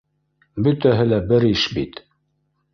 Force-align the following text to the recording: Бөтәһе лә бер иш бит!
Бөтәһе 0.67 1.05
лә 1.11 1.21
бер 1.33 1.47
иш 1.53 1.69
бит! 1.79 2.05